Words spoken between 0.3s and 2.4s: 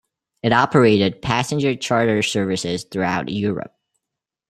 It operated passenger charter